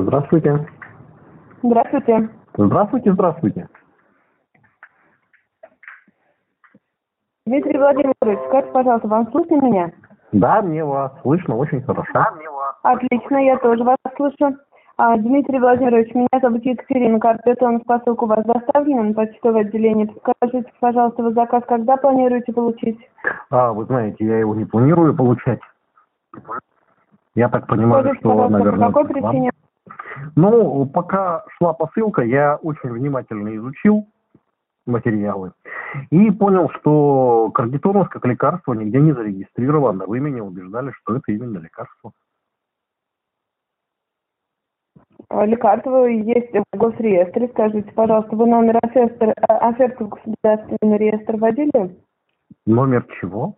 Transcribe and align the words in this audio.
Здравствуйте. 0.00 0.66
Здравствуйте. 1.62 2.30
Здравствуйте, 2.56 3.12
здравствуйте. 3.12 3.68
Дмитрий 7.44 7.78
Владимирович, 7.78 8.38
скажите, 8.48 8.72
пожалуйста, 8.72 9.08
вам 9.08 9.30
слышно 9.30 9.60
меня? 9.60 9.92
Да, 10.32 10.62
мне 10.62 10.82
вас 10.82 11.12
слышно 11.20 11.56
очень 11.56 11.82
хорошо. 11.82 12.24
Отлично, 12.82 13.36
я 13.36 13.58
тоже 13.58 13.84
вас 13.84 13.98
слышу. 14.16 14.56
А, 14.96 15.16
Дмитрий 15.18 15.58
Владимирович, 15.58 16.14
меня 16.14 16.28
зовут 16.40 16.64
Екатерина, 16.64 17.18
картон 17.20 17.80
в 17.80 17.84
посылку 17.84 18.24
у 18.24 18.28
вас 18.28 18.44
доставлена 18.46 19.02
на 19.02 19.14
почтовое 19.14 19.62
отделение. 19.62 20.08
Скажите, 20.20 20.70
пожалуйста, 20.80 21.22
вы 21.22 21.32
заказ 21.32 21.64
когда 21.66 21.96
планируете 21.96 22.52
получить? 22.52 22.98
А, 23.50 23.72
вы 23.72 23.84
знаете, 23.84 24.24
я 24.24 24.38
его 24.38 24.54
не 24.54 24.64
планирую 24.64 25.14
получать. 25.14 25.60
Я 27.34 27.48
так 27.48 27.66
понимаю, 27.66 28.04
Скажите, 28.04 28.20
что, 28.20 28.48
наверное, 28.48 28.88
по 28.88 29.00
какой 29.00 29.14
причине? 29.14 29.50
Ну, 30.36 30.86
пока 30.86 31.44
шла 31.56 31.72
посылка, 31.72 32.22
я 32.22 32.56
очень 32.56 32.90
внимательно 32.90 33.56
изучил 33.56 34.06
материалы 34.86 35.52
и 36.10 36.30
понял, 36.30 36.70
что 36.80 37.50
кардитонус 37.54 38.08
как 38.08 38.24
лекарство 38.26 38.72
нигде 38.72 39.00
не 39.00 39.12
зарегистрировано. 39.12 40.06
Вы 40.06 40.20
меня 40.20 40.42
убеждали, 40.42 40.92
что 40.92 41.16
это 41.16 41.32
именно 41.32 41.58
лекарство. 41.58 42.12
А, 45.28 45.46
Лекарства 45.46 46.06
есть 46.06 46.52
в 46.52 46.76
госреестре. 46.76 47.48
Скажите, 47.48 47.90
пожалуйста, 47.92 48.36
вы 48.36 48.46
номер 48.46 48.78
оферты, 48.82 49.26
оферты 49.48 50.04
в 50.04 50.08
государственный 50.08 50.98
реестр 50.98 51.36
вводили? 51.36 51.96
Номер 52.66 53.06
чего? 53.20 53.56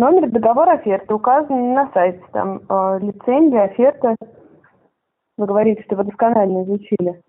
Номер 0.00 0.30
договора 0.30 0.76
оферты 0.76 1.12
указан 1.12 1.74
на 1.74 1.92
сайте. 1.92 2.24
Там 2.32 2.62
э, 2.66 2.98
лицензия, 3.02 3.64
оферта. 3.64 4.16
Вы 5.36 5.46
говорите, 5.46 5.82
что 5.82 5.96
вы 5.96 6.04
досконально 6.04 6.64
изучили. 6.64 7.20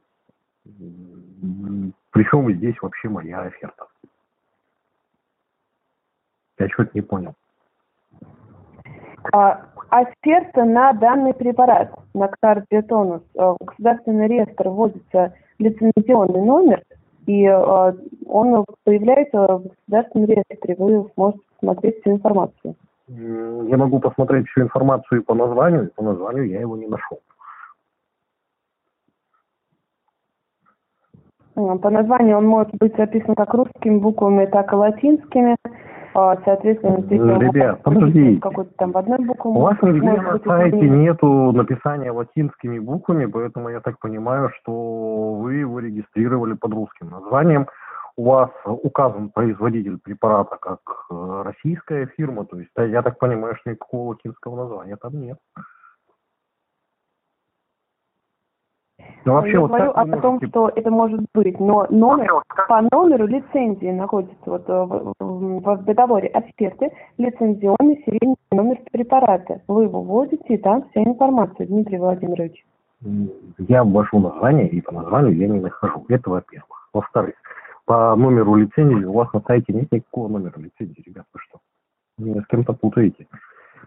Причем 2.12 2.50
здесь 2.54 2.81
вообще 2.81 3.09
моя 3.09 3.42
оферта? 3.42 3.88
Я 6.59 6.70
что-то 6.70 6.92
не 6.94 7.02
понял. 7.02 7.34
А, 9.34 9.66
оферта 9.90 10.64
на 10.64 10.94
данный 10.94 11.34
препарат, 11.34 11.94
на 12.14 12.30
кардиотонус. 12.30 13.24
Э, 13.36 13.53
В 13.59 13.66
государственный 13.66 14.30
реестр 14.30 14.70
вводится 14.70 15.34
лицензионный 15.59 16.42
номер, 16.42 16.81
и 17.32 17.46
э, 17.46 17.94
он 18.26 18.66
появляется 18.84 19.38
в 19.58 19.64
государственном 19.64 20.28
реестре. 20.28 20.76
Вы 20.78 21.10
сможете 21.14 21.44
посмотреть 21.60 22.02
всю 22.02 22.12
информацию. 22.12 22.76
М, 23.08 23.68
Я 23.68 23.78
могу 23.78 24.00
посмотреть 24.00 24.48
всю 24.50 24.62
информацию 24.62 25.24
по 25.24 25.34
названию, 25.34 25.88
и 25.88 25.94
по 25.94 26.04
названию 26.04 26.48
я 26.50 26.59
его 26.59 26.76
не 26.76 26.88
нашел. 26.88 27.20
Э, 31.56 31.78
По 31.78 31.90
названию 31.90 32.38
он 32.38 32.46
может 32.48 32.76
быть 32.76 32.96
записан 32.98 33.36
как 33.36 33.54
русскими 33.54 33.98
буквами, 33.98 34.46
так 34.46 34.74
и 34.74 34.76
латинскими. 34.76 35.56
А, 36.14 36.38
Соответственно, 36.44 37.02
здесь 37.02 37.20
может 37.22 37.42
Ребят, 37.42 37.76
быть 37.76 37.84
подождите. 37.84 38.42
какой-то 38.42 38.72
там 38.78 38.92
в 38.92 38.98
одной 38.98 39.20
букве. 39.20 39.52
У 39.52 39.62
вас 39.62 39.78
нигде 39.81 40.12
на 40.12 40.40
сайте 40.40 40.90
нету 40.90 41.52
написания 41.53 42.12
латинскими 42.12 42.80
буквами, 42.80 43.26
поэтому 43.26 43.70
я 43.70 43.80
так 43.80 44.00
понимаю, 44.00 44.52
что 44.62 45.36
вы 45.36 45.56
его 45.56 45.80
регистрировали 45.80 46.53
под 46.53 46.73
русским 46.73 47.09
названием. 47.09 47.68
У 48.18 48.26
вас 48.26 48.50
указан 48.66 49.30
производитель 49.30 49.98
препарата 49.98 50.58
как 50.62 50.80
э, 51.09 51.44
российская 51.45 52.08
фирма, 52.08 52.46
то 52.46 52.59
есть 52.59 52.72
э, 52.75 52.90
я 52.90 53.02
так 53.02 53.18
понимаю, 53.18 53.56
что 53.56 53.70
никакого 53.70 54.09
латинского 54.09 54.58
названия 54.58 54.98
там 54.98 55.14
нет. 55.14 55.38
Ну, 59.24 59.34
вообще, 59.34 59.54
Я 59.54 59.60
вот 59.60 59.70
говорю 59.70 59.92
о 59.92 60.06
том, 60.20 60.32
можете- 60.34 60.48
что 60.48 60.70
это 60.76 60.90
может 60.92 61.22
быть, 61.34 61.60
но 61.60 61.86
номер 61.90 62.42
по 62.68 62.82
номеру 62.92 63.28
лицензии 63.28 63.92
находится 63.92 64.36
вот 64.46 64.68
э, 64.68 64.74
в, 64.84 65.14
в- 65.20 65.59
в 65.78 65.84
договоре 65.86 66.28
оферты, 66.30 66.92
лицензионный 67.18 68.02
серийный 68.06 68.36
номер 68.52 68.80
препарата. 68.92 69.62
Вы 69.68 69.84
его 69.84 70.02
вводите, 70.02 70.44
и 70.56 70.58
там 70.58 70.86
вся 70.90 71.04
информация, 71.04 71.68
Дмитрий 71.68 72.00
Владимирович. 72.00 72.66
Я 73.60 73.84
ввожу 73.84 74.20
название, 74.20 74.68
и 74.70 74.81
по 74.81 74.92
названию 74.94 75.36
я 75.36 75.48
не 75.48 75.60
нахожу. 75.60 76.04
Это 76.10 76.30
во-первых. 76.30 76.90
Во-вторых, 76.94 77.36
по 77.86 78.16
номеру 78.16 78.56
лицензии 78.56 79.06
у 79.06 79.14
вас 79.14 79.31
на 79.34 79.42
сайте 79.42 79.74
нет 79.74 79.92
никакого 79.92 80.28
номера 80.30 80.54
лицензии, 80.58 81.04
ребят, 81.06 81.26
вы 81.34 81.40
что? 81.42 81.60
Вы 82.18 82.42
с 82.42 82.48
кем-то 82.48 82.74
путаете. 82.74 83.28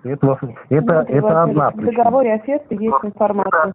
Это, 0.02 0.26
это, 0.26 0.46
Дмитрий 0.68 1.18
это 1.18 1.42
одна 1.42 1.44
Владимирович, 1.44 1.74
В 1.74 1.76
причина. 1.78 2.04
договоре 2.04 2.34
оферты 2.34 2.74
есть 2.74 2.96
информация. 3.04 3.72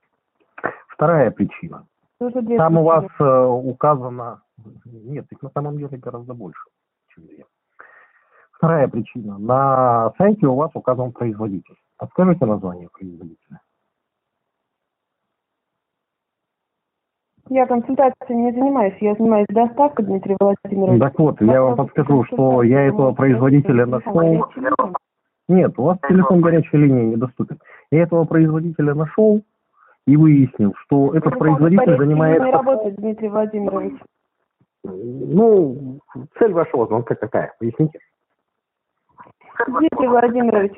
Вторая 1.00 1.32
причина. 1.32 1.88
Тоже 2.20 2.42
две 2.42 2.58
Там 2.58 2.78
у 2.78 2.84
вас 2.84 3.06
э, 3.22 3.46
указано... 3.46 4.42
Нет, 4.84 5.26
их 5.32 5.42
на 5.42 5.50
самом 5.52 5.78
деле 5.78 5.98
гораздо 5.98 6.34
больше, 6.34 6.60
чем 7.08 7.26
две. 7.26 7.46
Вторая 8.52 8.90
причина. 8.90 9.38
На 9.38 10.12
сайте 10.18 10.46
у 10.46 10.56
вас 10.56 10.72
указан 10.74 11.14
производитель. 11.14 11.76
Подскажите 11.98 12.46
название 12.46 12.90
производителя. 12.92 13.62
Я 17.48 17.66
консультацией 17.66 18.36
не 18.36 18.52
занимаюсь, 18.52 18.98
я 19.00 19.16
занимаюсь 19.16 19.48
доставкой, 19.48 20.06
Дмитрий 20.06 20.36
Владимирович. 20.38 21.00
Так 21.00 21.18
вот, 21.18 21.40
я 21.40 21.62
вам 21.62 21.78
подскажу, 21.78 22.26
что 22.26 22.62
я 22.64 22.82
этого 22.82 23.14
производителя 23.14 23.86
нашел... 23.86 24.52
Нет, 25.48 25.80
у 25.80 25.84
вас 25.84 25.98
телефон 26.10 26.42
горячей 26.42 26.76
линии 26.76 27.14
недоступен. 27.14 27.58
Я 27.90 28.04
этого 28.04 28.26
производителя 28.26 28.94
нашел 28.94 29.42
и 30.10 30.18
выяснил, 30.18 30.74
что 30.86 31.14
этот 31.14 31.38
производитель 31.38 31.92
не 31.92 31.98
занимается... 31.98 32.52
работает, 32.52 32.96
Дмитрий 32.96 33.30
Владимирович. 33.30 34.02
Ну, 34.84 36.00
цель 36.40 36.52
вашего 36.52 36.88
звонка 36.88 37.14
какая? 37.14 37.54
Поясните. 37.60 38.00
Дмитрий 39.68 40.08
Владимирович, 40.08 40.72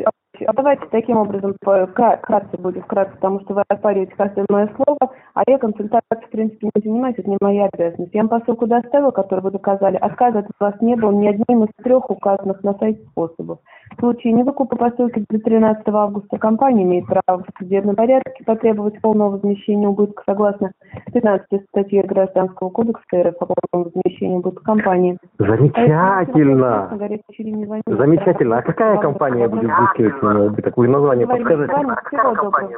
а 0.46 0.54
давайте 0.54 0.84
таким 0.92 1.18
образом 1.18 1.56
вкратце 1.62 2.58
будет 2.58 2.84
вкратце, 2.84 3.14
потому 3.16 3.42
что 3.42 3.54
вы 3.54 3.64
оспариваете 3.68 4.14
каждое 4.16 4.46
мое 4.50 4.70
слово, 4.76 5.12
а 5.34 5.44
я 5.48 5.58
консультацией, 5.58 6.28
в 6.28 6.30
принципе, 6.30 6.70
не 6.74 6.82
занимаюсь, 6.82 7.16
это 7.18 7.30
не 7.30 7.38
моя 7.42 7.70
обязанность. 7.72 8.14
Я 8.14 8.24
вам 8.24 8.30
посылку 8.30 8.68
доставила, 8.68 9.12
которую 9.12 9.44
вы 9.44 9.52
доказали. 9.52 9.98
Отказа 9.98 10.40
от 10.40 10.48
вас 10.60 10.76
не 10.82 10.96
было 10.96 11.12
ни 11.12 11.28
одним 11.28 11.64
из 11.64 11.84
трех 11.84 12.10
указанных 12.10 12.64
на 12.64 12.74
сайте 12.76 13.02
способов. 13.12 13.60
В 13.98 14.00
случае 14.00 14.34
невыкупа 14.34 14.76
посылки 14.76 15.24
до 15.30 15.40
13 15.40 15.88
августа 15.88 16.38
компания 16.38 16.84
имеет 16.84 17.06
право 17.08 17.44
в 17.44 17.46
судебном 17.58 17.96
порядке 17.96 18.44
потребовать 18.46 19.00
полного 19.02 19.32
возмещения 19.32 19.88
убытка 19.88 20.24
согласно 20.26 20.72
15 21.14 21.66
статье 21.70 22.04
Гражданского 22.04 22.70
кодекса 22.70 23.04
РФ 23.14 23.36
о 23.40 23.46
полном 23.46 23.92
возмещении 23.94 24.38
убытка 24.38 24.64
компании. 24.64 25.18
Замечательно! 25.38 26.90
Замечательно. 26.98 27.82
Замечательно. 27.86 28.58
А 28.58 28.62
какая 28.62 28.98
компания 28.98 29.48
будет 29.48 29.72
взыскивать 29.72 30.22
с 30.32 30.36
меня 30.36 30.46
убыток? 30.46 30.78
Вы 30.78 30.88
название 30.88 31.28
подскажите. 31.28 31.74
Всего 31.74 32.36
доброго. 32.36 32.70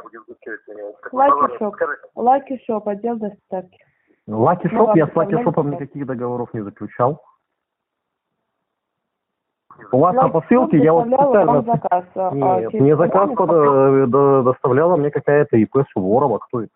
Lucky 1.12 1.58
Shop. 1.58 1.76
Lucky 2.14 2.60
Shop, 2.66 2.88
отдел 2.88 3.16
доставки. 3.16 3.78
Lucky 4.26 4.68
Ну, 4.72 4.78
Shop, 4.78 4.96
я 4.96 5.06
с 5.06 5.16
Lucky 5.16 5.42
Shop 5.42 5.61
ом 5.61 5.70
никаких 5.70 6.06
договоров 6.06 6.52
не 6.54 6.62
заключал. 6.62 7.20
У 9.90 9.98
вас 9.98 10.14
на 10.14 10.28
посылке 10.28 10.78
я 10.78 10.92
вот 10.92 11.06
специально... 11.06 11.62
заказ. 11.62 12.04
а, 12.14 12.28
а, 12.28 12.34
Нет, 12.60 12.70
через 12.70 12.80
мне 12.82 12.96
заказ 12.96 13.30
под- 13.34 13.50
э, 13.50 14.06
до- 14.06 14.42
доставляла 14.42 14.96
мне 14.96 15.10
какая-то 15.10 15.56
ИП 15.56 15.78
Суворова. 15.92 16.38
Кто 16.38 16.62
это? 16.62 16.70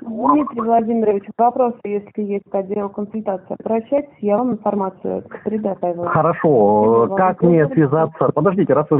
Дмитрий 0.00 0.60
Владимирович, 0.60 1.24
вопросы, 1.36 1.78
если 1.84 2.22
есть 2.22 2.48
по 2.50 2.62
делу 2.62 2.88
консультации, 2.88 3.56
обращайтесь, 3.58 4.14
я 4.20 4.38
вам 4.38 4.52
информацию 4.52 5.24
предоставила. 5.44 6.08
Хорошо, 6.08 7.08
э, 7.10 7.16
как 7.16 7.42
мне 7.42 7.66
связаться? 7.68 8.30
Подождите, 8.34 8.72
раз 8.72 8.86
вы 8.90 8.94